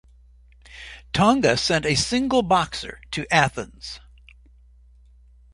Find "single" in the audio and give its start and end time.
1.93-2.41